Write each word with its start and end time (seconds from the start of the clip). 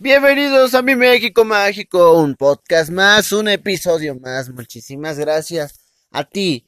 Bienvenidos 0.00 0.74
a 0.74 0.82
mi 0.82 0.96
México 0.96 1.44
Mágico, 1.44 2.18
un 2.18 2.34
podcast 2.34 2.90
más, 2.90 3.30
un 3.30 3.46
episodio 3.46 4.16
más. 4.16 4.50
Muchísimas 4.50 5.20
gracias 5.20 5.78
a 6.10 6.24
ti, 6.24 6.66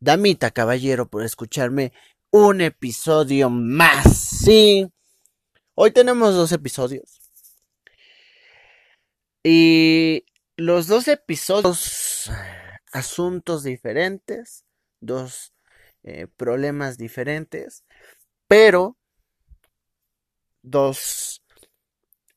damita 0.00 0.50
caballero, 0.50 1.08
por 1.08 1.22
escucharme 1.22 1.92
un 2.32 2.60
episodio 2.60 3.48
más. 3.48 4.18
Sí, 4.18 4.90
hoy 5.76 5.92
tenemos 5.92 6.34
dos 6.34 6.50
episodios. 6.50 7.20
Y 9.44 10.26
los 10.56 10.88
dos 10.88 11.06
episodios, 11.06 12.28
asuntos 12.92 13.62
diferentes, 13.62 14.64
dos 15.00 15.52
eh, 16.02 16.26
problemas 16.36 16.98
diferentes, 16.98 17.84
pero 18.48 18.96
dos 20.62 21.33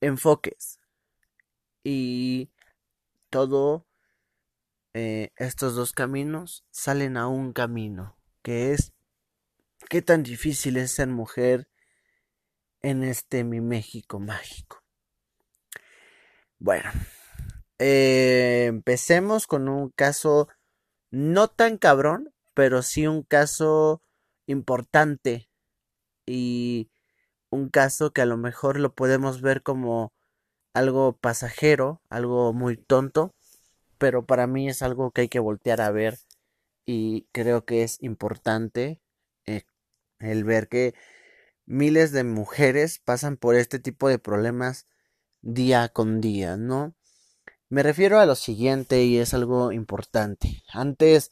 enfoques. 0.02 0.79
Y 1.84 2.51
todo 3.29 3.88
eh, 4.93 5.32
estos 5.36 5.75
dos 5.75 5.93
caminos 5.93 6.65
salen 6.71 7.18
a 7.18 7.28
un 7.28 7.54
camino, 7.54 8.18
que 8.41 8.74
es 8.74 8.93
qué 9.89 10.02
tan 10.02 10.24
difícil 10.24 10.78
es 10.78 10.91
ser 10.91 11.07
mujer 11.07 11.69
en 12.82 13.04
este 13.04 13.43
mi 13.43 13.61
México 13.61 14.19
mágico. 14.19 14.83
Bueno, 16.60 16.89
eh, 17.79 18.66
empecemos 18.68 19.46
con 19.46 19.69
un 19.69 19.89
caso 19.91 20.47
no 21.11 21.47
tan 21.47 21.77
cabrón, 21.77 22.33
pero 22.54 22.82
sí 22.82 23.05
un 23.05 23.21
caso 23.21 24.02
importante 24.47 25.50
y 26.25 26.89
un 27.50 27.69
caso 27.69 28.11
que 28.11 28.21
a 28.21 28.25
lo 28.25 28.37
mejor 28.37 28.79
lo 28.79 28.93
podemos 28.93 29.42
ver 29.42 29.64
como 29.64 30.11
algo 30.74 31.18
pasajero, 31.18 32.02
algo 32.09 32.53
muy 32.53 32.78
tonto, 32.78 33.31
pero 33.97 34.25
para 34.25 34.47
mí 34.47 34.69
es 34.69 34.81
algo 34.81 35.11
que 35.11 35.21
hay 35.21 35.30
que 35.30 35.39
voltear 35.39 35.81
a 35.81 35.91
ver 35.91 36.19
y 36.86 37.27
creo 37.31 37.66
que 37.66 37.83
es 37.83 38.02
importante 38.02 39.02
eh, 39.45 39.63
el 40.19 40.44
ver 40.44 40.69
que 40.69 40.94
miles 41.66 42.11
de 42.11 42.23
mujeres 42.23 42.99
pasan 42.99 43.38
por 43.38 43.55
este 43.55 43.80
tipo 43.80 44.09
de 44.09 44.19
problemas 44.19 44.86
día 45.41 45.89
con 45.89 46.21
día, 46.21 46.58
¿no? 46.58 46.95
Me 47.69 47.83
refiero 47.83 48.19
a 48.19 48.25
lo 48.25 48.36
siguiente 48.36 49.03
y 49.03 49.17
es 49.17 49.33
algo 49.33 49.71
importante. 49.73 50.64
Antes 50.71 51.31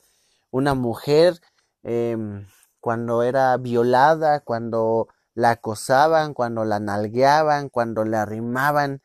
una 0.51 0.73
mujer 0.73 1.39
em, 1.83 2.47
cuando 2.81 3.23
era 3.23 3.55
violada, 3.57 4.41
cuando 4.41 5.07
la 5.35 5.51
acosaban, 5.51 6.33
cuando 6.33 6.65
la 6.65 6.79
nalgueaban, 6.79 7.69
cuando 7.69 8.05
la 8.05 8.23
arrimaban 8.23 9.01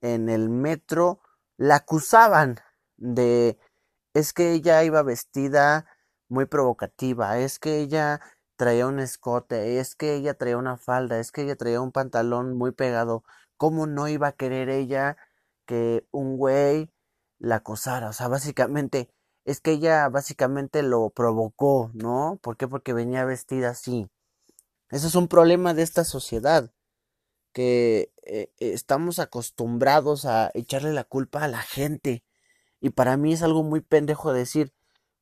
en 0.00 0.28
el 0.28 0.50
metro, 0.50 1.20
la 1.58 1.76
acusaban 1.76 2.56
de 2.96 3.58
es 4.14 4.32
que 4.32 4.52
ella 4.52 4.82
iba 4.84 5.02
vestida 5.02 5.86
muy 6.28 6.46
provocativa, 6.46 7.38
es 7.38 7.58
que 7.58 7.80
ella 7.80 8.20
traía 8.56 8.86
un 8.86 8.98
escote, 9.00 9.78
es 9.80 9.94
que 9.94 10.14
ella 10.14 10.34
traía 10.34 10.56
una 10.58 10.76
falda, 10.78 11.18
es 11.20 11.32
que 11.32 11.42
ella 11.42 11.56
traía 11.56 11.80
un 11.80 11.92
pantalón 11.92 12.56
muy 12.56 12.72
pegado. 12.72 13.24
¿Cómo 13.58 13.86
no 13.86 14.08
iba 14.08 14.28
a 14.28 14.32
querer 14.32 14.70
ella 14.70 15.16
que 15.66 16.06
un 16.12 16.36
güey 16.38 16.90
la 17.38 17.56
acosara? 17.56 18.08
O 18.10 18.12
sea, 18.14 18.28
básicamente, 18.28 19.10
es 19.44 19.60
que 19.60 19.72
ella 19.72 20.08
básicamente 20.08 20.82
lo 20.82 21.10
provocó, 21.10 21.90
¿no? 21.94 22.38
¿Por 22.42 22.56
qué? 22.56 22.68
Porque 22.68 22.92
venía 22.94 23.24
vestida 23.24 23.70
así. 23.70 24.08
Eso 24.90 25.08
es 25.08 25.14
un 25.14 25.28
problema 25.28 25.74
de 25.74 25.82
esta 25.82 26.04
sociedad, 26.04 26.72
que 27.52 28.12
eh, 28.22 28.52
estamos 28.58 29.18
acostumbrados 29.18 30.26
a 30.26 30.50
echarle 30.54 30.92
la 30.92 31.04
culpa 31.04 31.42
a 31.42 31.48
la 31.48 31.62
gente. 31.62 32.22
Y 32.80 32.90
para 32.90 33.16
mí 33.16 33.32
es 33.32 33.42
algo 33.42 33.62
muy 33.62 33.80
pendejo 33.80 34.32
decir, 34.32 34.74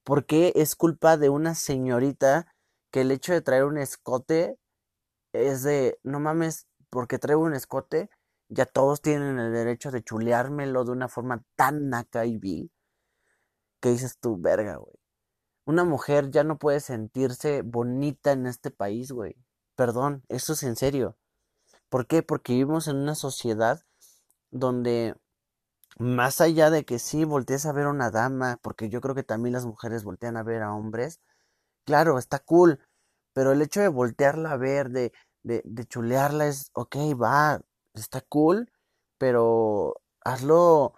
¿por 0.02 0.26
qué 0.26 0.52
es 0.56 0.74
culpa 0.76 1.16
de 1.16 1.28
una 1.28 1.54
señorita 1.54 2.52
que 2.90 3.02
el 3.02 3.12
hecho 3.12 3.32
de 3.32 3.40
traer 3.40 3.64
un 3.64 3.78
escote 3.78 4.58
es 5.32 5.62
de, 5.62 5.98
no 6.02 6.20
mames, 6.20 6.66
porque 6.90 7.18
traigo 7.18 7.42
un 7.42 7.54
escote, 7.54 8.10
ya 8.48 8.66
todos 8.66 9.00
tienen 9.00 9.38
el 9.38 9.52
derecho 9.52 9.90
de 9.90 10.02
chuleármelo 10.02 10.84
de 10.84 10.92
una 10.92 11.08
forma 11.08 11.44
tan 11.56 11.88
naca 11.88 12.26
y 12.26 12.38
vil, 12.38 12.72
que 13.80 13.90
dices 13.90 14.18
tú, 14.20 14.36
verga, 14.40 14.76
güey. 14.76 14.96
Una 15.66 15.84
mujer 15.84 16.30
ya 16.30 16.44
no 16.44 16.58
puede 16.58 16.80
sentirse 16.80 17.62
bonita 17.62 18.32
en 18.32 18.46
este 18.46 18.70
país, 18.70 19.12
güey. 19.12 19.36
Perdón, 19.76 20.22
eso 20.28 20.52
es 20.52 20.62
en 20.62 20.76
serio. 20.76 21.16
¿Por 21.90 22.06
qué? 22.06 22.22
Porque 22.22 22.54
vivimos 22.54 22.88
en 22.88 22.96
una 22.96 23.14
sociedad 23.14 23.82
donde 24.50 25.16
más 25.98 26.40
allá 26.40 26.70
de 26.70 26.84
que 26.84 26.98
sí 26.98 27.24
voltees 27.24 27.66
a 27.66 27.72
ver 27.72 27.86
a 27.86 27.90
una 27.90 28.10
dama, 28.10 28.58
porque 28.62 28.88
yo 28.90 29.00
creo 29.00 29.14
que 29.14 29.24
también 29.24 29.54
las 29.54 29.66
mujeres 29.66 30.04
voltean 30.04 30.36
a 30.36 30.42
ver 30.44 30.62
a 30.62 30.74
hombres, 30.74 31.20
claro, 31.86 32.18
está 32.18 32.40
cool, 32.40 32.80
pero 33.34 33.52
el 33.52 33.62
hecho 33.62 33.80
de 33.82 33.88
voltearla 33.88 34.52
a 34.52 34.56
ver, 34.58 34.90
de, 34.90 35.12
de, 35.44 35.62
de 35.64 35.86
chulearla 35.86 36.48
es, 36.48 36.70
ok, 36.74 36.96
va, 37.20 37.62
está 37.94 38.22
cool, 38.22 38.72
pero 39.18 39.96
hazlo 40.24 40.94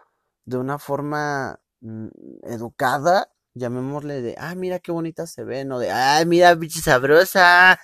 de 0.47 0.59
una 0.59 0.79
forma 0.79 1.61
mm, 1.81 2.09
educada, 2.45 3.31
llamémosle 3.55 4.23
de, 4.23 4.37
ah, 4.39 4.55
mira 4.57 4.81
qué 4.81 4.93
bonita 4.93 5.27
se 5.27 5.45
ve, 5.45 5.65
no 5.65 5.79
de, 5.81 5.91
ah, 5.93 6.23
mira, 6.27 6.55
bichi 6.57 6.81
sabrosa, 6.81 7.79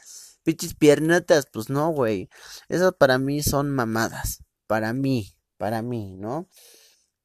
pichis 0.45 0.75
piernotas, 0.75 1.47
pues 1.53 1.71
no, 1.71 1.91
güey. 1.91 2.29
Eso 2.69 2.93
para 2.97 3.19
mí 3.19 3.43
son 3.43 3.71
mamadas. 3.71 4.45
Para 4.67 4.93
mí, 4.93 5.35
para 5.59 5.83
mí, 5.83 6.17
¿no? 6.17 6.49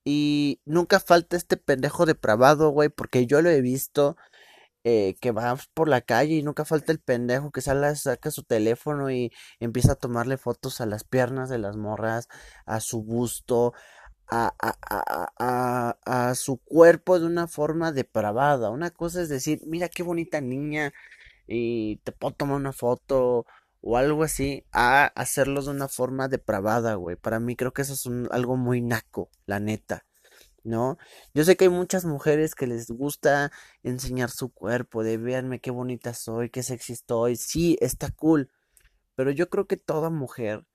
Y 0.06 0.62
nunca 0.66 1.00
falta 1.00 1.36
este 1.38 1.58
pendejo 1.58 2.06
depravado, 2.06 2.70
güey, 2.72 2.90
porque 2.90 3.26
yo 3.26 3.42
lo 3.42 3.50
he 3.50 3.62
visto 3.62 4.16
eh, 4.84 5.16
que 5.22 5.32
va 5.32 5.58
por 5.74 5.90
la 5.90 6.02
calle 6.02 6.36
y 6.36 6.44
nunca 6.44 6.66
falta 6.66 6.92
el 6.92 7.00
pendejo 7.00 7.52
que 7.52 7.62
sale, 7.62 7.96
saca 7.96 8.32
su 8.32 8.44
teléfono 8.44 9.12
y 9.12 9.32
empieza 9.60 9.94
a 9.94 9.96
tomarle 9.96 10.38
fotos 10.38 10.82
a 10.82 10.86
las 10.86 11.04
piernas 11.04 11.50
de 11.50 11.58
las 11.60 11.76
morras, 11.78 12.28
a 12.66 12.80
su 12.80 13.04
busto, 13.04 13.74
a, 14.30 14.54
a, 14.60 14.78
a, 15.40 16.30
a 16.30 16.36
su 16.36 16.58
cuerpo 16.60 17.20
de 17.20 17.26
una 17.26 17.48
forma 17.48 17.92
depravada. 17.92 18.70
Una 18.72 18.92
cosa 18.92 19.22
es 19.22 19.30
decir, 19.30 19.62
mira 19.66 19.90
qué 19.90 20.04
bonita 20.04 20.42
niña, 20.42 20.94
y 21.48 21.98
te 22.04 22.12
puedo 22.12 22.34
tomar 22.36 22.58
una 22.58 22.74
foto 22.74 23.46
o 23.82 23.98
algo 23.98 24.24
así 24.24 24.66
a 24.72 25.06
hacerlos 25.16 25.66
de 25.66 25.72
una 25.72 25.88
forma 25.88 26.28
depravada, 26.28 26.96
güey. 26.96 27.16
Para 27.16 27.40
mí 27.40 27.56
creo 27.56 27.74
que 27.74 27.84
eso 27.84 27.94
es 27.94 28.06
algo 28.32 28.58
muy 28.58 28.82
naco, 28.82 29.30
la 29.46 29.60
neta. 29.60 30.06
¿No? 30.64 30.98
Yo 31.34 31.46
sé 31.46 31.56
que 31.56 31.66
hay 31.66 31.70
muchas 31.70 32.04
mujeres 32.04 32.54
que 32.54 32.68
les 32.68 32.92
gusta 32.92 33.52
enseñar 33.84 34.30
su 34.30 34.52
cuerpo, 34.52 35.02
de 35.04 35.18
véanme 35.18 35.62
qué 35.62 35.72
bonita 35.72 36.14
soy, 36.14 36.50
qué 36.50 36.62
sexy 36.64 36.94
estoy. 36.94 37.38
Sí, 37.38 37.78
está 37.82 38.12
cool. 38.12 38.52
Pero 39.16 39.32
yo 39.32 39.50
creo 39.50 39.68
que 39.68 39.78
toda 39.78 40.10
mujer, 40.10 40.66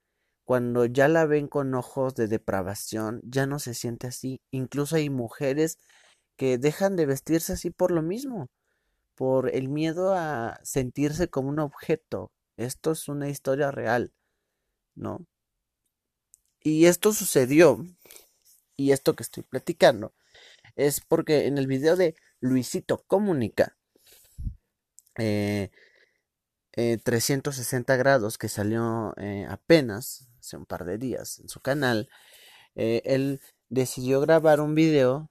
cuando 0.45 0.87
ya 0.87 1.09
la 1.09 1.27
ven 1.27 1.49
con 1.49 1.75
ojos 1.75 2.15
de 2.15 2.29
depravación, 2.29 3.21
ya 3.25 3.47
no 3.47 3.59
se 3.59 3.75
siente 3.75 4.07
así. 4.07 4.41
Incluso 4.51 4.97
hay 4.97 5.11
mujeres 5.11 5.79
que 6.37 6.59
dejan 6.59 6.97
de 6.97 7.07
vestirse 7.07 7.53
así 7.55 7.71
por 7.71 7.91
lo 7.93 8.03
mismo 8.03 8.49
por 9.23 9.55
el 9.55 9.69
miedo 9.69 10.15
a 10.17 10.59
sentirse 10.65 11.29
como 11.31 11.49
un 11.49 11.61
objeto. 11.61 12.33
Esto 12.57 12.91
es 12.91 13.07
una 13.07 13.29
historia 13.29 13.71
real, 13.71 14.13
¿no? 14.97 15.25
Y 16.59 16.87
esto 16.87 17.13
sucedió, 17.13 17.87
y 18.77 18.91
esto 18.91 19.15
que 19.15 19.23
estoy 19.23 19.45
platicando, 19.45 20.13
es 20.75 21.01
porque 21.01 21.47
en 21.47 21.57
el 21.57 21.69
video 21.69 21.95
de 21.95 22.17
Luisito 22.41 23.05
Comunica, 23.07 23.77
eh, 25.17 25.71
360 26.73 27.95
eh, 27.95 27.99
grados, 27.99 28.39
que 28.39 28.49
salió 28.49 29.15
eh, 29.19 29.47
apenas 29.49 30.33
hace 30.41 30.57
un 30.57 30.67
par 30.67 30.85
de 30.85 30.99
días 30.99 31.39
en 31.39 31.49
su 31.49 31.61
canal, 31.61 32.09
eh, 32.75 33.03
él 33.05 33.41
decidió 33.69 34.21
grabar 34.21 34.61
un 34.61 34.75
video 34.75 35.31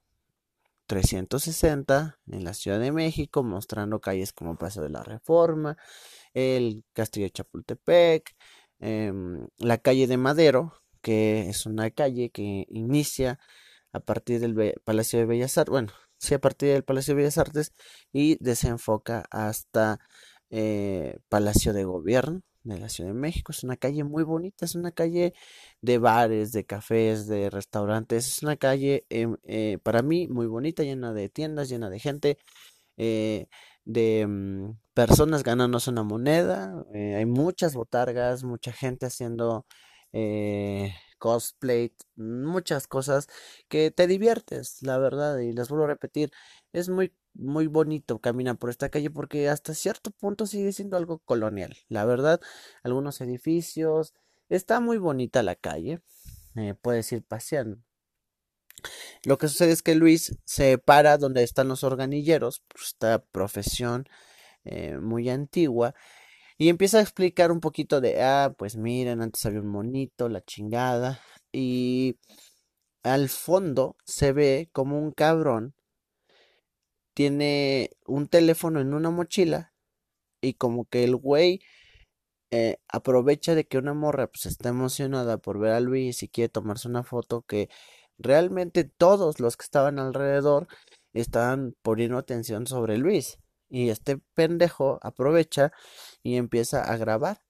360 0.91 2.19
en 2.27 2.43
la 2.43 2.53
Ciudad 2.53 2.77
de 2.77 2.91
México, 2.91 3.43
mostrando 3.43 4.01
calles 4.01 4.33
como 4.33 4.57
Paso 4.57 4.81
de 4.81 4.89
la 4.89 5.03
Reforma, 5.03 5.77
el 6.33 6.83
Castillo 6.91 7.27
de 7.27 7.31
Chapultepec, 7.31 8.35
em, 8.79 9.47
la 9.57 9.77
calle 9.77 10.05
de 10.07 10.17
Madero, 10.17 10.73
que 11.01 11.47
es 11.49 11.65
una 11.65 11.91
calle 11.91 12.29
que 12.29 12.65
inicia 12.69 13.39
a 13.93 14.01
partir 14.01 14.41
del 14.41 14.75
Palacio 14.83 15.19
de 15.19 15.25
Bellas 15.25 15.57
Artes, 15.57 15.71
bueno, 15.71 15.93
sí, 16.17 16.33
a 16.33 16.39
partir 16.41 16.73
del 16.73 16.83
Palacio 16.83 17.13
de 17.15 17.21
Bellas 17.21 17.37
Artes 17.37 17.73
y 18.11 18.35
desenfoca 18.43 19.23
hasta 19.31 19.99
eh, 20.49 21.19
Palacio 21.29 21.71
de 21.71 21.85
Gobierno, 21.85 22.41
de 22.63 22.79
la 22.79 22.89
Ciudad 22.89 23.09
de 23.11 23.15
México. 23.19 23.51
Es 23.51 23.63
una 23.63 23.77
calle 23.77 24.03
muy 24.03 24.23
bonita, 24.23 24.65
es 24.65 24.75
una 24.75 24.91
calle 24.91 25.33
de 25.81 25.97
bares, 25.97 26.51
de 26.51 26.65
cafés, 26.65 27.27
de 27.27 27.49
restaurantes. 27.49 28.27
Es 28.27 28.43
una 28.43 28.57
calle 28.57 29.05
em, 29.09 29.37
eh, 29.43 29.77
para 29.83 30.01
mí 30.01 30.27
muy 30.27 30.47
bonita, 30.47 30.83
llena 30.83 31.13
de 31.13 31.29
tiendas, 31.29 31.69
llena 31.69 31.89
de 31.89 31.99
gente, 31.99 32.37
eh, 32.97 33.47
de 33.85 34.27
mm, 34.27 34.71
personas 34.93 35.43
ganándose 35.43 35.89
una 35.91 36.03
moneda. 36.03 36.85
Eh, 36.93 37.15
hay 37.15 37.25
muchas 37.25 37.75
botargas, 37.75 38.43
mucha 38.43 38.71
gente 38.73 39.07
haciendo 39.07 39.65
cosplay, 41.19 41.93
muchas 42.15 42.87
cosas 42.87 43.27
que 43.69 43.91
te 43.91 44.07
diviertes, 44.07 44.81
la 44.81 44.97
verdad, 44.97 45.37
y 45.39 45.53
les 45.53 45.69
vuelvo 45.69 45.85
a 45.85 45.87
repetir, 45.89 46.31
es 46.73 46.89
muy 46.89 47.13
muy 47.33 47.67
bonito 47.67 48.19
caminar 48.19 48.57
por 48.57 48.69
esta 48.69 48.89
calle 48.89 49.09
porque 49.09 49.49
hasta 49.49 49.73
cierto 49.73 50.11
punto 50.11 50.45
sigue 50.45 50.71
siendo 50.73 50.97
algo 50.97 51.19
colonial. 51.19 51.75
La 51.87 52.05
verdad, 52.05 52.41
algunos 52.83 53.21
edificios, 53.21 54.13
está 54.49 54.79
muy 54.79 54.97
bonita 54.97 55.43
la 55.43 55.55
calle, 55.55 56.01
eh, 56.55 56.75
puedes 56.79 57.11
ir 57.11 57.23
paseando. 57.23 57.77
Lo 59.23 59.37
que 59.37 59.47
sucede 59.47 59.71
es 59.71 59.83
que 59.83 59.95
Luis 59.95 60.37
se 60.43 60.77
para 60.77 61.17
donde 61.17 61.43
están 61.43 61.67
los 61.67 61.83
organilleros, 61.83 62.63
pues, 62.67 62.87
esta 62.87 63.23
profesión 63.23 64.07
eh, 64.63 64.97
muy 64.97 65.29
antigua, 65.29 65.93
y 66.57 66.69
empieza 66.69 66.99
a 66.99 67.01
explicar 67.01 67.51
un 67.51 67.59
poquito 67.59 68.01
de, 68.01 68.21
ah, 68.21 68.53
pues 68.57 68.75
miren, 68.75 69.21
antes 69.21 69.45
había 69.45 69.61
un 69.61 69.67
monito, 69.67 70.29
la 70.29 70.41
chingada, 70.41 71.19
y 71.51 72.19
al 73.03 73.29
fondo 73.29 73.95
se 74.05 74.31
ve 74.31 74.69
como 74.71 74.99
un 74.99 75.11
cabrón 75.11 75.75
tiene 77.21 77.91
un 78.07 78.27
teléfono 78.27 78.81
en 78.81 78.95
una 78.95 79.11
mochila 79.11 79.75
y 80.41 80.55
como 80.55 80.85
que 80.85 81.03
el 81.03 81.15
güey 81.15 81.61
eh, 82.49 82.77
aprovecha 82.87 83.53
de 83.53 83.67
que 83.67 83.77
una 83.77 83.93
morra 83.93 84.25
pues 84.25 84.47
está 84.47 84.69
emocionada 84.69 85.37
por 85.37 85.59
ver 85.59 85.73
a 85.73 85.81
Luis 85.81 86.23
y 86.23 86.29
quiere 86.29 86.49
tomarse 86.49 86.87
una 86.87 87.03
foto 87.03 87.43
que 87.43 87.69
realmente 88.17 88.85
todos 88.85 89.39
los 89.39 89.55
que 89.55 89.65
estaban 89.65 89.99
alrededor 89.99 90.67
estaban 91.13 91.75
poniendo 91.83 92.17
atención 92.17 92.65
sobre 92.65 92.97
Luis 92.97 93.37
y 93.69 93.89
este 93.89 94.17
pendejo 94.33 94.97
aprovecha 95.03 95.71
y 96.23 96.37
empieza 96.37 96.81
a 96.91 96.97
grabar. 96.97 97.41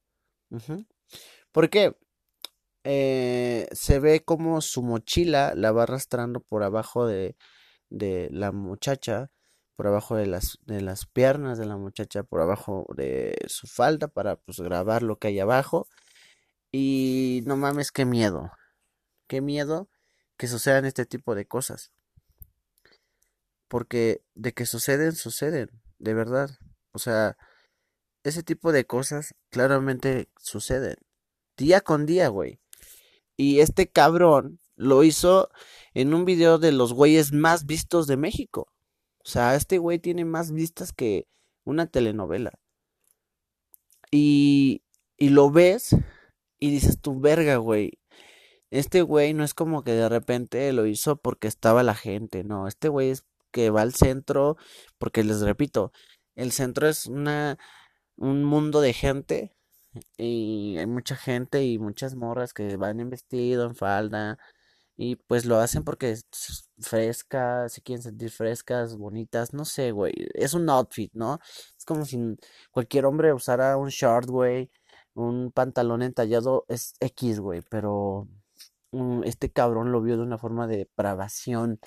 ¿Por 1.54 1.70
qué? 1.70 1.96
Eh, 2.84 3.70
se 3.72 4.00
ve 4.00 4.26
como 4.26 4.60
su 4.60 4.84
mochila 4.84 5.54
la 5.56 5.72
va 5.72 5.84
arrastrando 5.84 6.42
por 6.42 6.62
abajo 6.64 7.08
de, 7.08 7.38
de 7.90 8.28
la 8.34 8.52
muchacha 8.52 9.32
por 9.81 9.88
abajo 9.88 10.16
de 10.16 10.28
las, 10.28 10.60
de 10.68 10.80
las 10.80 11.07
piernas 11.07 11.57
de 11.57 11.66
la 11.66 11.75
muchacha, 11.75 12.22
por 12.22 12.39
abajo 12.39 12.86
de 12.95 13.36
su 13.48 13.66
falda 13.66 14.07
para 14.07 14.36
pues 14.36 14.60
grabar 14.60 15.01
lo 15.01 15.18
que 15.18 15.30
hay 15.30 15.39
abajo. 15.39 15.88
Y 16.72 17.42
no 17.48 17.57
mames, 17.57 17.92
qué 17.92 18.06
miedo. 18.06 18.51
Qué 19.28 19.42
miedo 19.42 19.89
que 20.38 20.45
sucedan 20.45 20.86
este 20.86 21.07
tipo 21.07 21.33
de 21.33 21.48
cosas. 21.48 21.92
Porque 23.68 24.24
de 24.36 24.54
que 24.54 24.68
suceden, 24.68 25.16
suceden, 25.16 25.72
de 25.98 26.13
verdad. 26.13 26.51
O 26.92 27.00
sea, 27.00 27.36
ese 28.24 28.44
tipo 28.44 28.72
de 28.72 28.86
cosas 28.86 29.34
claramente 29.50 30.30
suceden. 30.38 30.98
Día 31.57 31.81
con 31.81 32.06
día, 32.06 32.27
güey. 32.27 32.60
Y 33.36 33.62
este 33.62 33.89
cabrón 33.89 34.60
lo 34.75 35.04
hizo 35.04 35.50
en 35.95 36.13
un 36.13 36.24
video 36.24 36.60
de 36.60 36.72
los 36.72 36.94
güeyes 36.94 37.34
más 37.34 37.66
vistos 37.66 38.06
de 38.06 38.18
México. 38.18 38.72
O 39.26 39.30
sea, 39.30 39.56
este 39.56 39.78
güey 39.78 40.00
tiene 40.00 40.26
más 40.26 40.52
vistas 40.52 40.94
que 40.94 41.28
una 41.64 41.88
telenovela. 41.88 42.54
Y, 44.12 44.84
y 45.18 45.30
lo 45.30 45.52
ves 45.52 45.96
y 46.60 46.72
dices, 46.72 47.00
tu 47.02 47.20
verga, 47.20 47.58
güey. 47.58 48.00
Este 48.72 49.02
güey 49.02 49.34
no 49.34 49.44
es 49.44 49.54
como 49.54 49.84
que 49.84 49.92
de 49.94 50.10
repente 50.10 50.72
lo 50.74 50.86
hizo 50.86 51.18
porque 51.18 51.48
estaba 51.48 51.84
la 51.84 51.96
gente, 51.96 52.44
no. 52.44 52.68
Este 52.68 52.90
güey 52.90 53.10
es 53.12 53.26
que 53.52 53.70
va 53.70 53.82
al 53.82 53.94
centro, 53.94 54.58
porque 54.98 55.24
les 55.24 55.42
repito, 55.42 55.92
el 56.36 56.52
centro 56.52 56.88
es 56.88 57.08
una, 57.08 57.58
un 58.16 58.44
mundo 58.46 58.82
de 58.82 58.94
gente 58.94 59.54
y 60.18 60.78
hay 60.78 60.88
mucha 60.88 61.16
gente 61.16 61.66
y 61.66 61.78
muchas 61.80 62.16
morras 62.16 62.54
que 62.54 62.78
van 62.78 63.00
en 63.00 63.10
vestido, 63.10 63.66
en 63.66 63.76
falda, 63.76 64.40
y 65.01 65.15
pues 65.15 65.45
lo 65.45 65.57
hacen 65.57 65.83
porque 65.83 66.12
es 66.12 66.25
fresca, 66.80 67.68
se 67.69 67.81
quieren 67.81 68.03
sentir 68.03 68.30
frescas, 68.30 68.95
bonitas, 68.98 69.51
no 69.51 69.65
sé, 69.65 69.92
güey. 69.92 70.13
Es 70.36 70.53
un 70.53 70.69
outfit, 70.69 71.12
¿no? 71.15 71.39
Es 71.75 71.86
como 71.86 72.06
si 72.06 72.19
cualquier 72.71 73.06
hombre 73.06 73.33
usara 73.33 73.77
un 73.77 73.89
short, 73.89 74.30
güey, 74.30 74.69
un 75.15 75.51
pantalón 75.51 76.03
entallado, 76.03 76.65
es 76.69 76.94
X, 77.00 77.39
güey, 77.39 77.63
pero 77.71 78.27
mm, 78.92 79.24
este 79.25 79.51
cabrón 79.51 79.92
lo 79.92 80.01
vio 80.01 80.18
de 80.18 80.24
una 80.24 80.38
forma 80.38 80.68
de 80.68 80.77
depravación 80.77 81.80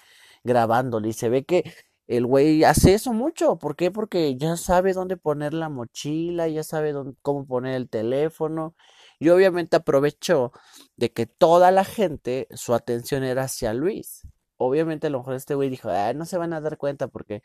grabándole 0.44 1.08
y 1.11 1.12
se 1.14 1.28
ve 1.28 1.44
que 1.44 1.72
el 2.08 2.26
güey 2.26 2.64
hace 2.64 2.94
eso 2.94 3.12
mucho. 3.12 3.58
¿Por 3.58 3.76
qué? 3.76 3.90
Porque 3.93 4.37
ya 4.37 4.56
sabe 4.56 4.93
dónde 4.93 5.16
poner 5.16 5.55
la 5.55 5.69
mochila, 5.69 6.49
ya 6.49 6.64
sabe 6.64 6.93
dónde, 6.93 7.16
cómo 7.22 7.46
poner 7.46 7.76
el 7.76 7.88
teléfono 7.88 8.75
y 9.19 9.28
obviamente 9.31 9.76
aprovechó 9.76 10.52
de 10.96 11.12
que 11.12 11.26
toda 11.26 11.70
la 11.70 11.84
gente, 11.84 12.49
su 12.55 12.75
atención 12.75 13.25
era 13.25 13.44
hacia 13.44 13.75
Luis. 13.75 14.22
Obviamente 14.56 15.08
a 15.08 15.11
lo 15.11 15.19
mejor 15.19 15.34
este 15.34 15.55
güey 15.55 15.70
dijo, 15.70 15.90
no 16.14 16.26
se 16.26 16.38
van 16.38 16.52
a 16.52 16.61
dar 16.61 16.78
cuenta 16.78 17.08
porque 17.08 17.43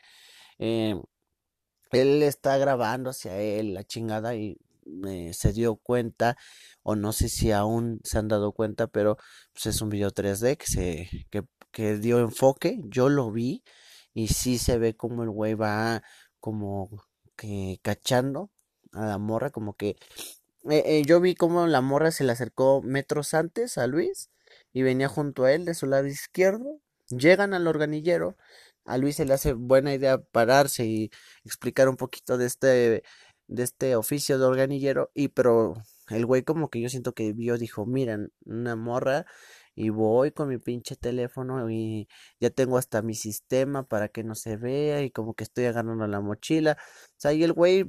eh, 0.58 0.94
él 1.92 2.22
está 2.22 2.56
grabando 2.58 3.10
hacia 3.10 3.36
él 3.40 3.74
la 3.74 3.84
chingada 3.84 4.34
y 4.36 4.58
eh, 5.06 5.32
se 5.34 5.52
dio 5.52 5.76
cuenta 5.76 6.36
o 6.82 6.96
no 6.96 7.12
sé 7.12 7.28
si 7.28 7.52
aún 7.52 8.00
se 8.04 8.18
han 8.18 8.28
dado 8.28 8.52
cuenta 8.52 8.86
pero 8.86 9.16
pues 9.52 9.66
es 9.66 9.82
un 9.82 9.90
video 9.90 10.10
3D 10.10 10.56
que 10.56 10.66
se 10.66 11.08
que, 11.30 11.42
que 11.70 11.96
dio 11.98 12.18
enfoque 12.20 12.80
yo 12.84 13.08
lo 13.08 13.30
vi 13.30 13.62
y 14.14 14.28
sí 14.28 14.58
se 14.58 14.78
ve 14.78 14.96
como 14.96 15.22
el 15.22 15.30
güey 15.30 15.54
va 15.54 16.02
como 16.40 16.88
que 17.36 17.78
cachando 17.82 18.50
a 18.92 19.06
la 19.06 19.18
morra 19.18 19.50
como 19.50 19.74
que 19.74 19.96
eh, 20.68 20.82
eh, 20.84 21.02
yo 21.06 21.20
vi 21.20 21.34
cómo 21.34 21.66
la 21.66 21.80
morra 21.80 22.10
se 22.10 22.24
le 22.24 22.32
acercó 22.32 22.82
metros 22.82 23.34
antes 23.34 23.78
a 23.78 23.86
Luis 23.86 24.30
y 24.72 24.82
venía 24.82 25.08
junto 25.08 25.44
a 25.44 25.52
él 25.52 25.64
de 25.64 25.74
su 25.74 25.86
lado 25.86 26.06
izquierdo. 26.06 26.80
Llegan 27.08 27.54
al 27.54 27.66
organillero. 27.66 28.36
A 28.84 28.98
Luis 28.98 29.16
se 29.16 29.24
le 29.24 29.34
hace 29.34 29.52
buena 29.54 29.94
idea 29.94 30.18
pararse 30.18 30.86
y 30.86 31.10
explicar 31.44 31.88
un 31.88 31.96
poquito 31.96 32.38
de 32.38 32.46
este, 32.46 33.02
de 33.48 33.62
este 33.62 33.96
oficio 33.96 34.38
de 34.38 34.44
organillero. 34.46 35.10
Y 35.14 35.28
pero 35.28 35.74
el 36.08 36.26
güey 36.26 36.42
como 36.42 36.70
que 36.70 36.80
yo 36.80 36.88
siento 36.88 37.14
que 37.14 37.32
vio, 37.32 37.58
dijo, 37.58 37.86
miren, 37.86 38.32
una 38.44 38.76
morra 38.76 39.26
y 39.74 39.90
voy 39.90 40.32
con 40.32 40.48
mi 40.48 40.58
pinche 40.58 40.96
teléfono 40.96 41.70
y 41.70 42.08
ya 42.40 42.50
tengo 42.50 42.78
hasta 42.78 43.02
mi 43.02 43.14
sistema 43.14 43.84
para 43.84 44.08
que 44.08 44.24
no 44.24 44.34
se 44.34 44.56
vea 44.56 45.02
y 45.02 45.10
como 45.10 45.34
que 45.34 45.44
estoy 45.44 45.66
agarrando 45.66 46.06
la 46.06 46.20
mochila. 46.20 46.76
O 46.80 47.14
sea, 47.16 47.32
y 47.32 47.44
el 47.44 47.52
güey 47.52 47.86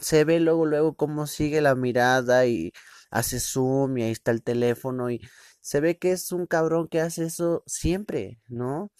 se 0.00 0.24
ve 0.24 0.40
luego, 0.40 0.66
luego 0.66 0.94
cómo 0.96 1.26
sigue 1.26 1.60
la 1.60 1.74
mirada 1.74 2.46
y 2.46 2.72
hace 3.10 3.40
zoom 3.40 3.98
y 3.98 4.04
ahí 4.04 4.10
está 4.12 4.30
el 4.32 4.42
teléfono 4.42 5.10
y 5.10 5.20
se 5.60 5.80
ve 5.80 5.98
que 5.98 6.12
es 6.12 6.32
un 6.32 6.46
cabrón 6.46 6.88
que 6.88 7.00
hace 7.00 7.24
eso 7.24 7.62
siempre, 7.66 8.40
¿no? 8.48 8.90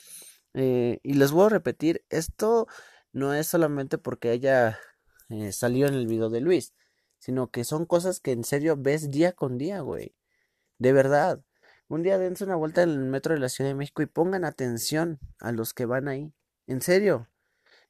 Eh, 0.54 1.00
y 1.02 1.14
les 1.14 1.32
voy 1.32 1.46
a 1.46 1.48
repetir, 1.50 2.04
esto 2.10 2.66
no 3.12 3.34
es 3.34 3.48
solamente 3.48 3.98
porque 3.98 4.30
haya 4.30 4.78
eh, 5.30 5.52
salido 5.52 5.88
en 5.88 5.94
el 5.94 6.06
video 6.06 6.30
de 6.30 6.40
Luis, 6.40 6.74
sino 7.18 7.50
que 7.50 7.64
son 7.64 7.86
cosas 7.86 8.20
que 8.20 8.32
en 8.32 8.44
serio 8.44 8.76
ves 8.78 9.10
día 9.10 9.32
con 9.32 9.58
día, 9.58 9.80
güey. 9.80 10.14
De 10.78 10.92
verdad. 10.92 11.42
Un 11.88 12.02
día 12.02 12.18
dense 12.18 12.44
una 12.44 12.56
vuelta 12.56 12.82
en 12.82 12.90
el 12.90 12.98
metro 13.00 13.34
de 13.34 13.40
la 13.40 13.48
Ciudad 13.48 13.70
de 13.70 13.74
México 13.74 14.02
y 14.02 14.06
pongan 14.06 14.44
atención 14.44 15.18
a 15.40 15.52
los 15.52 15.74
que 15.74 15.86
van 15.86 16.08
ahí. 16.08 16.32
En 16.66 16.80
serio 16.80 17.28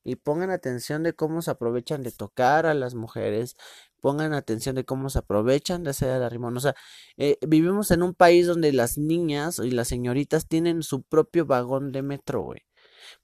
y 0.05 0.17
pongan 0.17 0.51
atención 0.51 1.03
de 1.03 1.15
cómo 1.15 1.43
se 1.43 1.51
aprovechan 1.51 2.03
de 2.03 2.13
tocar 2.13 2.67
a 2.67 2.75
las 2.75 2.95
mujeres, 2.95 3.57
pongan 4.01 4.35
atención 4.35 4.77
de 4.77 4.85
cómo 4.85 5.09
se 5.11 5.21
aprovechan 5.21 5.83
de 5.83 5.91
hacer 5.91 6.21
la 6.21 6.29
rimón. 6.29 6.57
O 6.57 6.61
sea, 6.61 6.75
eh, 7.17 7.39
vivimos 7.47 7.91
en 7.91 8.03
un 8.03 8.15
país 8.15 8.47
donde 8.47 8.73
las 8.73 8.99
niñas 8.99 9.59
y 9.59 9.71
las 9.71 9.89
señoritas 9.89 10.47
tienen 10.47 10.83
su 10.83 11.03
propio 11.03 11.47
vagón 11.47 11.91
de 11.93 12.03
metro, 12.03 12.43
güey. 12.43 12.61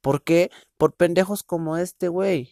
¿Por 0.01 0.23
qué? 0.25 0.51
Por 0.79 0.95
pendejos 0.97 1.43
como 1.43 1.77
este, 1.77 2.09
güey. 2.09 2.51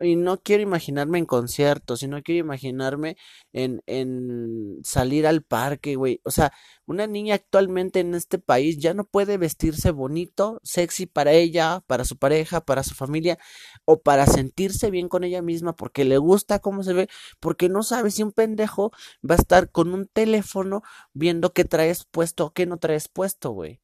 Y 0.00 0.16
no 0.16 0.38
quiero 0.42 0.62
imaginarme 0.62 1.18
en 1.18 1.26
conciertos, 1.26 2.02
y 2.02 2.08
no 2.08 2.22
quiero 2.22 2.40
imaginarme 2.46 3.16
en, 3.52 3.82
en 3.86 4.78
salir 4.84 5.26
al 5.26 5.42
parque, 5.42 5.96
güey. 5.96 6.20
O 6.24 6.30
sea, 6.30 6.52
una 6.86 7.06
niña 7.06 7.34
actualmente 7.34 8.00
en 8.00 8.14
este 8.14 8.38
país 8.38 8.78
ya 8.78 8.94
no 8.94 9.04
puede 9.04 9.36
vestirse 9.38 9.90
bonito, 9.90 10.60
sexy 10.62 11.06
para 11.06 11.32
ella, 11.32 11.82
para 11.86 12.04
su 12.04 12.16
pareja, 12.16 12.60
para 12.62 12.82
su 12.82 12.94
familia, 12.94 13.38
o 13.84 14.00
para 14.02 14.26
sentirse 14.26 14.90
bien 14.90 15.08
con 15.08 15.24
ella 15.24 15.42
misma 15.42 15.74
porque 15.76 16.04
le 16.04 16.18
gusta 16.18 16.58
cómo 16.60 16.82
se 16.82 16.92
ve, 16.92 17.08
porque 17.40 17.68
no 17.68 17.82
sabe 17.82 18.10
si 18.10 18.22
un 18.22 18.32
pendejo 18.32 18.92
va 19.28 19.34
a 19.34 19.38
estar 19.38 19.70
con 19.70 19.92
un 19.94 20.06
teléfono 20.06 20.82
viendo 21.12 21.52
qué 21.52 21.64
traes 21.64 22.04
puesto 22.10 22.46
o 22.46 22.52
qué 22.52 22.66
no 22.66 22.78
traes 22.78 23.08
puesto, 23.08 23.50
güey. 23.50 23.80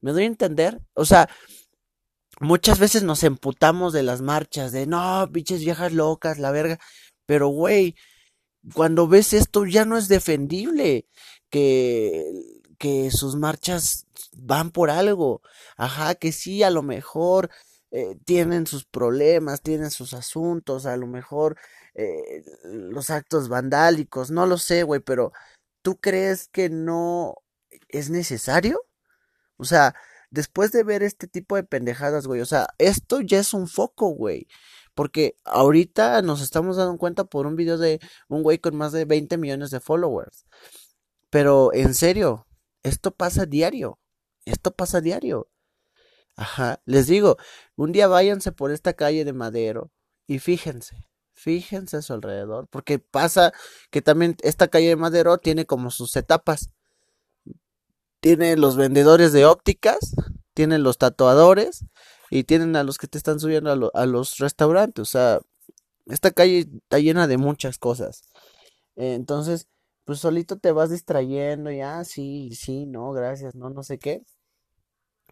¿Me 0.00 0.12
doy 0.12 0.24
a 0.24 0.26
entender? 0.26 0.80
O 0.94 1.04
sea, 1.04 1.28
muchas 2.40 2.78
veces 2.78 3.02
nos 3.02 3.24
emputamos 3.24 3.92
de 3.92 4.02
las 4.02 4.22
marchas, 4.22 4.72
de 4.72 4.86
no, 4.86 5.28
pinches 5.32 5.60
viejas 5.60 5.92
locas, 5.92 6.38
la 6.38 6.50
verga. 6.50 6.78
Pero, 7.26 7.48
güey, 7.48 7.96
cuando 8.74 9.08
ves 9.08 9.32
esto 9.32 9.66
ya 9.66 9.84
no 9.84 9.98
es 9.98 10.08
defendible 10.08 11.06
que, 11.50 12.24
que 12.78 13.10
sus 13.10 13.36
marchas 13.36 14.06
van 14.32 14.70
por 14.70 14.90
algo. 14.90 15.42
Ajá, 15.76 16.14
que 16.14 16.32
sí, 16.32 16.62
a 16.62 16.70
lo 16.70 16.82
mejor 16.82 17.50
eh, 17.90 18.16
tienen 18.24 18.66
sus 18.66 18.84
problemas, 18.84 19.62
tienen 19.62 19.90
sus 19.90 20.14
asuntos, 20.14 20.86
a 20.86 20.96
lo 20.96 21.06
mejor 21.06 21.56
eh, 21.94 22.42
los 22.64 23.10
actos 23.10 23.48
vandálicos, 23.48 24.30
no 24.30 24.46
lo 24.46 24.58
sé, 24.58 24.82
güey, 24.84 25.00
pero 25.00 25.32
¿tú 25.82 25.98
crees 26.00 26.48
que 26.48 26.70
no 26.70 27.36
¿Es 27.88 28.10
necesario? 28.10 28.84
O 29.56 29.64
sea, 29.64 29.94
después 30.32 30.72
de 30.72 30.82
ver 30.82 31.02
este 31.02 31.28
tipo 31.28 31.56
de 31.56 31.62
pendejadas, 31.62 32.26
güey, 32.26 32.40
o 32.40 32.46
sea, 32.46 32.66
esto 32.78 33.20
ya 33.20 33.38
es 33.38 33.54
un 33.54 33.68
foco, 33.68 34.08
güey. 34.08 34.48
Porque 34.94 35.36
ahorita 35.44 36.20
nos 36.22 36.42
estamos 36.42 36.76
dando 36.76 36.98
cuenta 36.98 37.24
por 37.24 37.46
un 37.46 37.56
video 37.56 37.78
de 37.78 38.00
un 38.28 38.42
güey 38.42 38.58
con 38.58 38.76
más 38.76 38.92
de 38.92 39.04
20 39.04 39.38
millones 39.38 39.70
de 39.70 39.80
followers. 39.80 40.44
Pero 41.30 41.72
en 41.72 41.94
serio, 41.94 42.46
esto 42.82 43.12
pasa 43.12 43.46
diario. 43.46 43.98
Esto 44.44 44.72
pasa 44.72 45.00
diario. 45.00 45.48
Ajá, 46.36 46.80
les 46.86 47.06
digo, 47.06 47.36
un 47.76 47.92
día 47.92 48.08
váyanse 48.08 48.52
por 48.52 48.70
esta 48.72 48.94
calle 48.94 49.24
de 49.24 49.32
Madero 49.32 49.90
y 50.26 50.38
fíjense, 50.38 51.08
fíjense 51.34 51.98
a 51.98 52.02
su 52.02 52.14
alrededor, 52.14 52.68
porque 52.68 52.98
pasa 52.98 53.52
que 53.90 54.00
también 54.02 54.36
esta 54.42 54.68
calle 54.68 54.88
de 54.88 54.96
Madero 54.96 55.38
tiene 55.38 55.66
como 55.66 55.90
sus 55.90 56.16
etapas. 56.16 56.70
Tiene 58.22 58.56
los 58.56 58.76
vendedores 58.76 59.32
de 59.32 59.46
ópticas, 59.46 59.98
tiene 60.54 60.78
los 60.78 60.96
tatuadores 60.96 61.84
y 62.30 62.44
tienen 62.44 62.76
a 62.76 62.84
los 62.84 62.96
que 62.96 63.08
te 63.08 63.18
están 63.18 63.40
subiendo 63.40 63.90
a, 63.92 64.06
los 64.06 64.38
restaurantes. 64.38 65.02
O 65.02 65.04
sea, 65.04 65.40
esta 66.06 66.30
calle 66.30 66.60
está 66.60 67.00
llena 67.00 67.26
de 67.26 67.36
muchas 67.36 67.78
cosas. 67.78 68.22
entonces, 68.94 69.66
pues 70.04 70.20
solito 70.20 70.56
te 70.56 70.70
vas 70.70 70.90
distrayendo 70.90 71.72
y, 71.72 71.80
ah, 71.80 72.04
sí, 72.04 72.50
sí, 72.54 72.86
no, 72.86 73.10
gracias, 73.12 73.56
no, 73.56 73.70
no 73.70 73.82
sé 73.82 73.98
qué. 73.98 74.22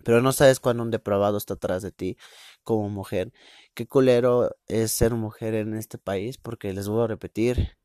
Pero 0.04 0.20
no 0.20 0.32
sabes 0.32 0.58
cuándo 0.58 0.82
un 0.82 0.90
depravado 0.90 1.36
está 1.38 1.54
atrás 1.54 1.82
de 1.82 1.92
ti 1.92 2.16
como 2.64 2.88
mujer. 2.88 3.32
Qué 3.74 3.86
culero 3.86 4.50
es 4.66 4.90
ser 4.90 5.14
mujer 5.14 5.54
en 5.54 5.74
este 5.74 5.96
país, 5.96 6.38
porque 6.38 6.72
les 6.72 6.88
voy 6.88 7.04
a 7.04 7.06
repetir, 7.06 7.78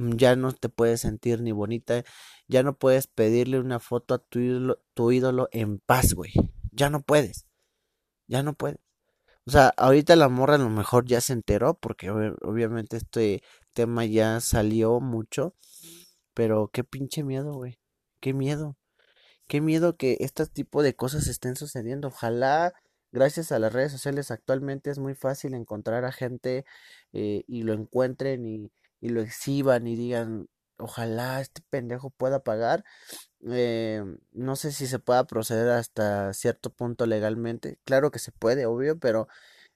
ya 0.00 0.36
no 0.36 0.52
te 0.52 0.68
puedes 0.68 1.02
sentir 1.02 1.42
ni 1.42 1.52
bonita, 1.52 2.04
ya 2.48 2.62
no 2.62 2.76
puedes 2.78 3.06
pedirle 3.06 3.60
una 3.60 3.80
foto 3.80 4.14
a 4.14 4.18
tu 4.18 4.38
ídolo, 4.40 4.82
tu 4.94 5.12
ídolo 5.12 5.48
en 5.52 5.78
paz, 5.78 6.14
güey. 6.14 6.32
Ya 6.72 6.90
no 6.90 7.02
puedes. 7.02 7.46
Ya 8.26 8.42
no 8.42 8.54
puedes. 8.54 8.78
O 9.46 9.50
sea, 9.50 9.74
ahorita 9.76 10.16
la 10.16 10.28
morra 10.28 10.56
a 10.56 10.58
lo 10.58 10.70
mejor 10.70 11.06
ya 11.06 11.20
se 11.20 11.32
enteró, 11.32 11.74
porque 11.74 12.10
obviamente 12.10 12.96
este 12.96 13.42
tema 13.74 14.04
ya 14.06 14.40
salió 14.40 15.00
mucho. 15.00 15.54
Pero 16.34 16.70
qué 16.72 16.84
pinche 16.84 17.24
miedo, 17.24 17.54
güey. 17.54 17.78
Qué 18.20 18.34
miedo. 18.34 18.76
Qué 19.48 19.60
miedo 19.60 19.96
que 19.96 20.18
este 20.20 20.46
tipo 20.46 20.82
de 20.82 20.94
cosas 20.96 21.26
estén 21.26 21.56
sucediendo. 21.56 22.08
Ojalá, 22.08 22.72
gracias 23.12 23.52
a 23.52 23.58
las 23.58 23.72
redes 23.72 23.92
sociales 23.92 24.30
actualmente 24.30 24.90
es 24.90 24.98
muy 24.98 25.14
fácil 25.14 25.54
encontrar 25.54 26.04
a 26.04 26.12
gente 26.12 26.64
eh, 27.12 27.44
y 27.48 27.64
lo 27.64 27.72
encuentren 27.74 28.46
y, 28.46 28.70
lo 29.08 29.20
exhiban 29.22 29.86
y 29.86 29.96
digan, 29.96 30.48
ojalá 30.78 31.40
este 31.40 31.62
pendejo 31.70 32.10
pueda 32.10 32.42
pagar. 32.44 32.84
Eh, 33.50 34.04
no 34.32 34.56
sé 34.56 34.72
si 34.72 34.86
se 34.86 34.98
pueda 34.98 35.26
proceder 35.26 35.70
hasta 35.70 36.32
cierto 36.34 36.70
punto 36.70 37.06
legalmente. 37.06 37.78
Claro 37.84 38.10
que 38.10 38.18
se 38.18 38.32
puede, 38.32 38.66
obvio, 38.66 38.98
pero 38.98 39.28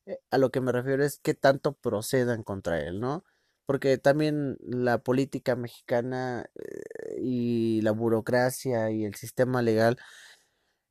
eh, 0.07 0.21
a 0.31 0.38
lo 0.38 0.50
que 0.50 0.61
me 0.61 0.73
refiero 0.73 1.04
es 1.04 1.19
que 1.21 1.35
tanto 1.35 1.75
procedan 1.75 2.43
contra 2.43 2.81
él, 2.81 3.00
¿no? 3.00 3.25
porque 3.66 3.99
también 3.99 4.59
la 4.61 4.99
política 4.99 5.57
mexicana 5.57 6.47
eh, 6.54 7.16
y 7.21 7.81
la 7.83 7.93
burocracia 7.93 8.90
y 8.90 9.04
el 9.04 9.14
sistema 9.14 9.62
legal 9.62 9.99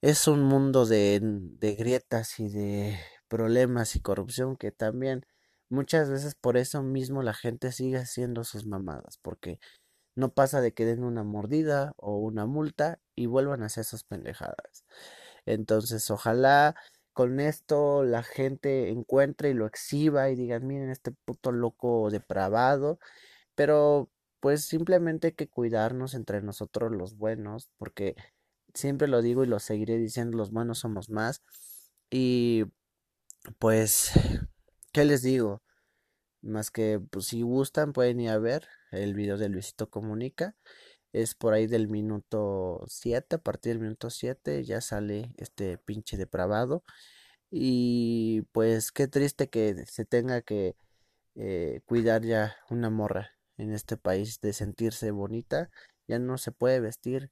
es 0.02 0.28
un 0.28 0.44
mundo 0.44 0.86
de, 0.86 1.20
de 1.24 1.75
grietas 1.75 2.40
y 2.40 2.50
de 2.50 3.00
problemas 3.28 3.96
y 3.96 4.02
corrupción 4.02 4.58
que 4.58 4.72
también 4.72 5.25
muchas 5.74 6.10
veces 6.10 6.36
por 6.36 6.58
eso 6.58 6.84
mismo 6.84 7.24
la 7.24 7.34
gente 7.34 7.72
sigue 7.72 7.98
haciendo 7.98 8.44
sus 8.44 8.65
mamadas, 8.65 9.18
porque 9.22 9.60
no 10.15 10.34
pasa 10.34 10.62
de 10.62 10.74
que 10.74 10.86
den 10.86 11.03
una 11.03 11.24
mordida 11.24 11.94
o 11.98 12.18
una 12.18 12.46
multa 12.46 13.00
y 13.15 13.25
vuelvan 13.25 13.63
a 13.63 13.68
hacer 13.68 13.82
esas 13.82 14.03
pendejadas. 14.03 14.86
Entonces, 15.46 16.10
ojalá 16.12 16.75
con 17.13 17.39
esto 17.39 18.03
la 18.03 18.24
gente 18.24 18.89
encuentre 18.89 19.51
y 19.51 19.53
lo 19.53 19.65
exhiba 19.68 20.30
y 20.30 20.36
digan, 20.36 20.68
miren 20.68 20.89
este 20.89 21.12
puto 21.12 21.51
loco 21.51 22.10
depravado, 22.12 23.00
pero 23.56 24.12
pues 24.39 24.65
simplemente 24.65 25.27
hay 25.27 25.34
que 25.34 25.50
cuidarnos 25.50 26.15
entre 26.15 26.42
nosotros 26.42 26.92
los 26.92 27.18
buenos, 27.18 27.70
porque 27.77 28.15
siempre 28.74 29.08
lo 29.08 29.22
digo 29.22 29.44
y 29.44 29.48
lo 29.48 29.60
seguiré 29.60 29.98
diciendo, 29.98 30.38
los 30.38 30.51
buenos 30.51 30.80
somos 30.80 31.10
más. 31.10 31.42
Y 32.12 32.65
pues, 33.60 34.12
¿qué 34.94 35.06
les 35.06 35.24
digo? 35.24 35.64
Más 36.42 36.72
que, 36.72 37.00
pues 37.12 37.28
si 37.28 37.42
gustan, 37.44 37.94
pueden 37.94 38.20
ir 38.22 38.30
a 38.30 38.40
ver 38.40 38.68
el 38.92 39.14
video 39.16 39.38
de 39.38 39.50
Luisito 39.50 39.90
Comunica. 39.90 40.56
Es 41.14 41.36
por 41.36 41.54
ahí 41.54 41.68
del 41.68 41.90
minuto 41.90 42.84
7, 42.88 43.38
a 43.38 43.40
partir 43.40 43.74
del 43.74 43.82
minuto 43.84 44.10
7 44.10 44.64
ya 44.66 44.82
sale 44.82 45.34
este 45.38 45.78
pinche 45.80 46.18
depravado. 46.18 46.84
Y 47.52 48.44
pues 48.54 48.92
qué 48.92 49.08
triste 49.08 49.50
que 49.50 49.86
se 49.88 50.06
tenga 50.06 50.42
que 50.42 50.76
eh, 51.36 51.82
cuidar 51.86 52.24
ya 52.24 52.58
una 52.70 52.90
morra 52.90 53.32
en 53.58 53.74
este 53.74 53.98
país 53.98 54.42
de 54.42 54.54
sentirse 54.54 55.12
bonita. 55.12 55.72
Ya 56.08 56.20
no 56.20 56.38
se 56.38 56.52
puede 56.52 56.80
vestir 56.82 57.32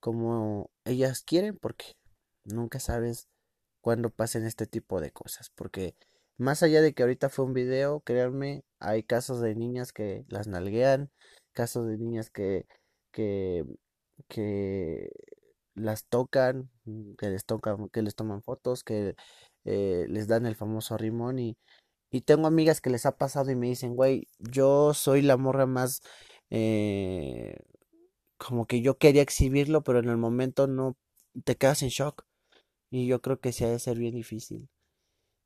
como 0.00 0.70
ellas 0.84 1.22
quieren 1.22 1.58
porque 1.58 1.96
nunca 2.44 2.80
sabes 2.80 3.28
cuándo 3.82 4.10
pasen 4.10 4.46
este 4.46 4.66
tipo 4.66 5.00
de 5.00 5.12
cosas. 5.12 5.50
Porque 5.54 5.96
más 6.40 6.62
allá 6.62 6.82
de 6.82 6.94
que 6.94 7.02
ahorita 7.02 7.28
fue 7.30 7.44
un 7.46 7.54
video, 7.54 8.00
créanme, 8.00 8.64
hay 8.80 9.02
casos 9.04 9.40
de 9.40 9.54
niñas 9.54 9.92
que 9.92 10.24
las 10.28 10.48
nalguean, 10.48 11.10
casos 11.52 11.86
de 11.88 11.98
niñas 11.98 12.30
que 12.30 12.66
que, 13.12 13.64
que 14.28 15.10
las 15.74 16.04
tocan, 16.06 16.70
mm, 16.84 17.14
que 17.16 17.30
les 17.30 17.44
tocan, 17.46 17.88
que 17.90 18.02
les 18.02 18.14
toman 18.14 18.42
fotos, 18.42 18.84
que 18.84 19.14
eh, 19.64 20.06
les 20.08 20.28
dan 20.28 20.46
el 20.46 20.56
famoso 20.56 20.96
rimón 20.98 21.38
y, 21.38 21.56
y 22.10 22.22
tengo 22.22 22.46
amigas 22.48 22.80
que 22.80 22.90
les 22.90 23.06
ha 23.06 23.16
pasado 23.18 23.50
y 23.50 23.56
me 23.56 23.68
dicen, 23.68 23.96
güey, 23.96 24.28
yo 24.38 24.94
soy 24.94 25.22
la 25.22 25.36
morra 25.36 25.66
más, 25.66 26.02
eh, 26.50 27.56
como 28.38 28.66
que 28.66 28.82
yo 28.82 28.98
quería 28.98 29.22
exhibirlo, 29.22 29.82
pero 29.84 30.00
en 30.00 30.08
el 30.08 30.16
momento 30.18 30.66
no 30.66 30.96
te 31.44 31.56
quedas 31.56 31.82
en 31.82 31.90
shock. 31.90 32.24
Y 32.90 33.06
yo 33.08 33.20
creo 33.22 33.40
que 33.40 33.52
sí 33.52 33.64
ha 33.64 33.70
de 33.70 33.78
ser 33.80 33.98
bien 33.98 34.14
difícil. 34.14 34.68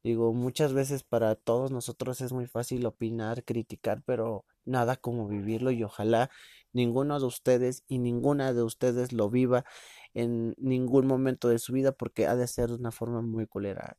Digo, 0.04 0.34
muchas 0.34 0.75
veces 0.75 1.02
para 1.02 1.34
todos 1.34 1.70
nosotros 1.73 2.20
es 2.20 2.32
muy 2.32 2.46
fácil 2.46 2.84
opinar, 2.87 3.42
criticar, 3.42 4.02
pero 4.04 4.44
nada 4.66 4.96
como 4.96 5.26
vivirlo 5.28 5.70
y 5.70 5.82
ojalá 5.82 6.30
ninguno 6.75 7.18
de 7.18 7.26
ustedes 7.26 7.84
y 7.88 7.99
ninguna 7.99 8.52
de 8.52 8.62
ustedes 8.62 9.12
lo 9.14 9.30
viva 9.30 9.64
en 10.12 10.54
ningún 10.58 11.06
momento 11.06 11.49
de 11.49 11.58
su 11.58 11.73
vida 11.73 11.92
porque 11.92 12.26
ha 12.26 12.37
de 12.37 12.46
ser 12.46 12.68
de 12.68 12.75
una 12.76 12.92
forma 12.92 13.23
muy 13.23 13.46
culera. 13.46 13.96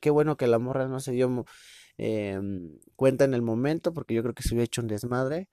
qué 0.00 0.10
bueno 0.10 0.36
que 0.36 0.46
la 0.48 0.58
morra 0.58 0.88
no 0.88 1.00
se 1.00 1.12
dio 1.12 1.44
em, 1.96 2.78
cuenta 2.96 3.24
en 3.24 3.34
el 3.34 3.42
momento 3.42 3.92
porque 3.94 4.14
yo 4.14 4.22
creo 4.22 4.34
que 4.34 4.42
se 4.42 4.50
hubiera 4.54 4.64
hecho 4.64 4.80
un 4.82 4.88
desmadre. 4.88 5.48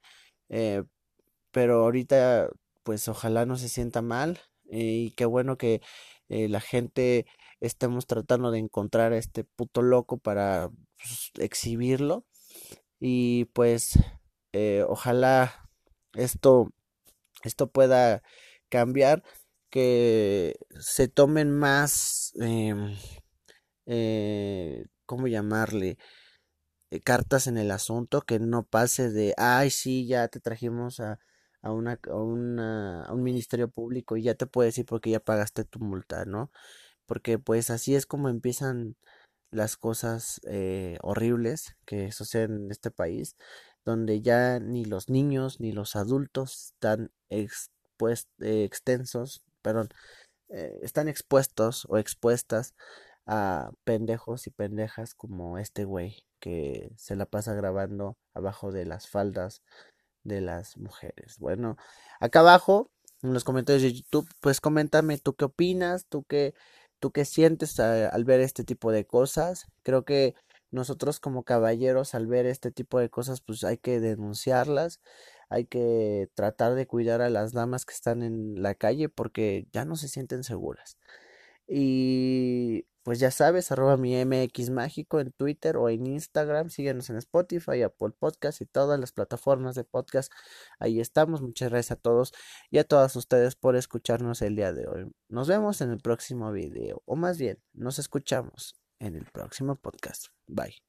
Eh, 0.48 0.82
pero 1.50 1.82
ahorita 1.84 2.50
pues 2.82 3.08
ojalá 3.08 3.46
no 3.46 3.56
se 3.56 3.68
sienta 3.68 4.02
mal 4.02 4.40
eh, 4.70 4.80
y 5.08 5.10
qué 5.12 5.24
bueno 5.26 5.58
que 5.58 5.80
eh, 6.28 6.48
la 6.48 6.60
gente 6.60 7.26
estemos 7.60 8.06
tratando 8.06 8.50
de 8.50 8.58
encontrar 8.58 9.12
a 9.12 9.18
este 9.18 9.44
puto 9.44 9.82
loco 9.82 10.18
para 10.18 10.70
pues, 10.96 11.32
exhibirlo 11.38 12.24
y 13.00 13.46
pues 13.46 13.98
ojalá 14.88 15.68
esto, 16.14 16.72
esto 17.44 17.70
pueda 17.70 18.22
cambiar, 18.68 19.22
que 19.70 20.56
se 20.80 21.08
tomen 21.08 21.52
más, 21.52 22.32
em, 22.40 22.96
eh, 23.86 24.84
¿cómo 25.06 25.26
llamarle? 25.28 25.98
Eh, 26.90 27.00
cartas 27.00 27.46
en 27.46 27.58
el 27.58 27.70
asunto, 27.70 28.22
que 28.22 28.38
no 28.40 28.64
pase 28.66 29.10
de, 29.10 29.34
ay, 29.38 29.70
sí, 29.70 30.06
ya 30.06 30.28
te 30.28 30.40
trajimos 30.40 31.00
a, 31.00 31.18
a, 31.62 31.72
una, 31.72 31.92
a, 32.08 33.04
a 33.08 33.12
un 33.14 33.22
ministerio 33.22 33.68
público 33.70 34.16
y 34.16 34.22
ya 34.24 34.34
te 34.34 34.46
puedes 34.46 34.78
ir 34.78 34.86
porque 34.86 35.10
ya 35.10 35.20
pagaste 35.20 35.64
tu 35.64 35.80
multa, 35.80 36.24
¿no? 36.24 36.50
Porque 37.08 37.40
pues 37.40 37.70
así 37.70 37.96
es 37.96 38.06
como 38.06 38.28
empiezan 38.28 38.96
las 39.50 39.76
cosas 39.76 40.40
eh, 40.46 40.98
horribles 41.02 41.76
que 41.86 42.12
suceden 42.12 42.66
en 42.66 42.70
este 42.70 42.92
país 42.92 43.34
donde 43.88 44.20
ya 44.20 44.60
ni 44.60 44.84
los 44.84 45.08
niños 45.08 45.60
ni 45.60 45.72
los 45.72 45.96
adultos 45.96 46.72
están 46.74 47.10
eh, 47.30 47.48
extensos, 48.40 49.42
perdón, 49.62 49.88
eh, 50.50 50.78
están 50.82 51.08
expuestos 51.08 51.86
o 51.88 51.96
expuestas 51.96 52.74
a 53.26 53.70
pendejos 53.84 54.46
y 54.46 54.50
pendejas 54.50 55.14
como 55.14 55.58
este 55.58 55.84
güey 55.84 56.24
que 56.38 56.90
se 56.96 57.16
la 57.16 57.24
pasa 57.24 57.54
grabando 57.54 58.18
abajo 58.34 58.72
de 58.72 58.84
las 58.84 59.08
faldas 59.08 59.62
de 60.22 60.42
las 60.42 60.76
mujeres. 60.76 61.38
Bueno, 61.38 61.78
acá 62.20 62.40
abajo 62.40 62.90
en 63.22 63.32
los 63.32 63.44
comentarios 63.44 63.82
de 63.82 63.94
YouTube, 63.94 64.28
pues 64.40 64.60
coméntame 64.60 65.18
tú 65.18 65.34
qué 65.34 65.46
opinas, 65.46 66.06
tú 66.08 66.24
qué, 66.24 66.54
tú 66.98 67.10
qué 67.12 67.24
sientes 67.24 67.78
al 67.80 68.24
ver 68.24 68.40
este 68.40 68.64
tipo 68.64 68.92
de 68.92 69.06
cosas. 69.06 69.66
Creo 69.82 70.04
que 70.04 70.34
nosotros 70.70 71.20
como 71.20 71.44
caballeros 71.44 72.14
al 72.14 72.26
ver 72.26 72.46
este 72.46 72.70
tipo 72.70 72.98
de 72.98 73.08
cosas 73.10 73.40
pues 73.40 73.64
hay 73.64 73.78
que 73.78 74.00
denunciarlas, 74.00 75.00
hay 75.48 75.64
que 75.64 76.28
tratar 76.34 76.74
de 76.74 76.86
cuidar 76.86 77.22
a 77.22 77.30
las 77.30 77.52
damas 77.52 77.86
que 77.86 77.94
están 77.94 78.22
en 78.22 78.62
la 78.62 78.74
calle 78.74 79.08
porque 79.08 79.66
ya 79.72 79.84
no 79.84 79.96
se 79.96 80.08
sienten 80.08 80.44
seguras. 80.44 80.98
Y 81.66 82.86
pues 83.08 83.20
ya 83.20 83.30
sabes, 83.30 83.72
arroba 83.72 83.96
mi 83.96 84.22
MX 84.22 84.68
Mágico 84.68 85.18
en 85.18 85.32
Twitter 85.32 85.78
o 85.78 85.88
en 85.88 86.06
Instagram. 86.06 86.68
Síguenos 86.68 87.08
en 87.08 87.16
Spotify, 87.16 87.80
Apple 87.80 88.10
Podcast 88.10 88.60
y 88.60 88.66
todas 88.66 89.00
las 89.00 89.12
plataformas 89.12 89.74
de 89.76 89.84
podcast. 89.84 90.30
Ahí 90.78 91.00
estamos. 91.00 91.40
Muchas 91.40 91.70
gracias 91.70 91.92
a 91.92 91.96
todos 92.02 92.34
y 92.70 92.76
a 92.76 92.84
todas 92.84 93.16
ustedes 93.16 93.56
por 93.56 93.76
escucharnos 93.76 94.42
el 94.42 94.56
día 94.56 94.74
de 94.74 94.88
hoy. 94.88 95.10
Nos 95.30 95.48
vemos 95.48 95.80
en 95.80 95.90
el 95.90 96.00
próximo 96.00 96.52
video, 96.52 97.00
o 97.06 97.16
más 97.16 97.38
bien, 97.38 97.58
nos 97.72 97.98
escuchamos 97.98 98.76
en 98.98 99.16
el 99.16 99.24
próximo 99.24 99.76
podcast. 99.76 100.26
Bye. 100.46 100.87